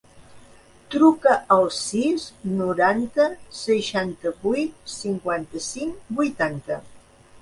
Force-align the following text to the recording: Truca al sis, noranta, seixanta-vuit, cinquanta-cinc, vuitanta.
Truca 0.95 1.33
al 1.55 1.67
sis, 1.79 2.25
noranta, 2.61 3.27
seixanta-vuit, 3.59 4.75
cinquanta-cinc, 4.97 6.05
vuitanta. 6.23 6.81